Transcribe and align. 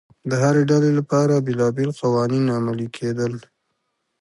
د 0.29 0.31
هرې 0.43 0.63
ډلې 0.71 0.91
لپاره 0.99 1.43
بېلابېل 1.47 1.89
قوانین 2.01 2.45
عملي 2.57 2.87
کېدل 2.97 3.33